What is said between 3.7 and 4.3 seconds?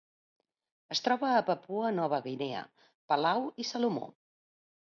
Salomó.